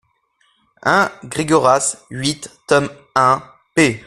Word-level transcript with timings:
un 0.81 1.11
Gregoras 1.25 1.99
huit, 2.09 2.49
tome 2.65 2.89
un, 3.13 3.39
p. 3.75 3.99